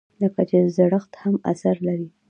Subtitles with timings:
[0.21, 2.07] لکه چې زړښت هم اثر لري.